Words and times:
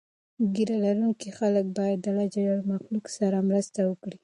ږیره 0.53 0.77
لرونکي 0.85 1.29
خلک 1.37 1.65
باید 1.77 1.97
د 2.01 2.05
الله 2.11 2.27
له 2.57 2.63
مخلوق 2.71 3.05
سره 3.17 3.37
مرسته 3.49 3.79
وکړي. 3.89 4.17